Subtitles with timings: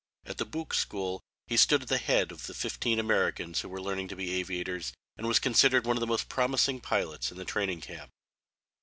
[0.25, 3.79] At the Buc school he stood at the head of the fifteen Americans who were
[3.79, 7.45] learning to be aviators, and was considered one of the most promising pilots in the
[7.45, 8.09] training camp.